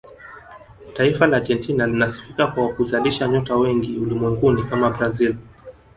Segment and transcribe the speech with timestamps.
[0.93, 5.35] taifa la argentina linasifika kwa kuzalisha nyota wengi ulimwenguni kama brazil